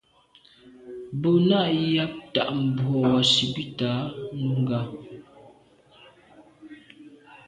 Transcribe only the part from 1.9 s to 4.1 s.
yɑ́p tà' mbrò wàsìbìtǎ